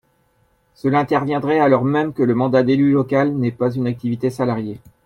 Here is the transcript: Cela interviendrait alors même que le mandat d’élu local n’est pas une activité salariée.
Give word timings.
Cela 0.73 0.97
interviendrait 0.99 1.59
alors 1.59 1.83
même 1.85 2.11
que 2.11 2.23
le 2.23 2.33
mandat 2.33 2.63
d’élu 2.63 2.91
local 2.91 3.33
n’est 3.35 3.51
pas 3.51 3.69
une 3.71 3.85
activité 3.85 4.31
salariée. 4.31 4.79